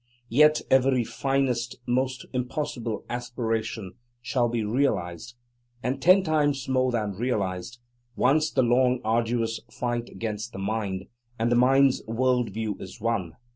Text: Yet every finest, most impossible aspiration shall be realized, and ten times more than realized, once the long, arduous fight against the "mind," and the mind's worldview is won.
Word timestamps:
Yet 0.29 0.63
every 0.71 1.03
finest, 1.03 1.75
most 1.85 2.25
impossible 2.33 3.05
aspiration 3.07 3.91
shall 4.19 4.49
be 4.49 4.63
realized, 4.65 5.35
and 5.83 6.01
ten 6.01 6.23
times 6.23 6.67
more 6.67 6.91
than 6.91 7.11
realized, 7.11 7.77
once 8.15 8.49
the 8.49 8.63
long, 8.63 9.01
arduous 9.03 9.59
fight 9.69 10.09
against 10.09 10.53
the 10.53 10.57
"mind," 10.57 11.05
and 11.37 11.51
the 11.51 11.55
mind's 11.55 12.01
worldview 12.07 12.81
is 12.81 12.99
won. 12.99 13.35